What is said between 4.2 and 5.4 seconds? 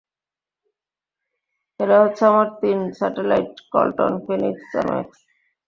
Phoenix, max.